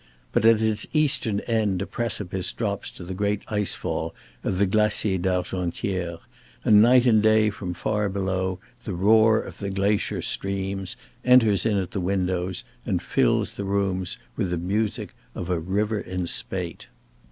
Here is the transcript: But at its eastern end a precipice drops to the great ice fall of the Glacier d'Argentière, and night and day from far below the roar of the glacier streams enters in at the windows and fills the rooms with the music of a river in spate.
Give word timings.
But 0.31 0.45
at 0.45 0.63
its 0.63 0.87
eastern 0.93 1.41
end 1.41 1.79
a 1.83 1.85
precipice 1.85 2.51
drops 2.51 2.89
to 2.89 3.03
the 3.03 3.13
great 3.13 3.43
ice 3.49 3.75
fall 3.75 4.15
of 4.43 4.57
the 4.57 4.65
Glacier 4.65 5.19
d'Argentière, 5.19 6.17
and 6.65 6.81
night 6.81 7.05
and 7.05 7.21
day 7.21 7.51
from 7.51 7.75
far 7.75 8.09
below 8.09 8.57
the 8.83 8.95
roar 8.95 9.39
of 9.39 9.59
the 9.59 9.69
glacier 9.69 10.23
streams 10.23 10.97
enters 11.23 11.67
in 11.67 11.77
at 11.77 11.91
the 11.91 12.01
windows 12.01 12.63
and 12.83 12.99
fills 12.99 13.53
the 13.57 13.63
rooms 13.63 14.17
with 14.35 14.49
the 14.49 14.57
music 14.57 15.13
of 15.35 15.51
a 15.51 15.59
river 15.59 15.99
in 15.99 16.25
spate. 16.25 16.87